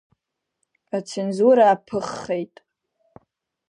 Ацензура 0.95 1.65
аԥыххеит. 1.73 2.55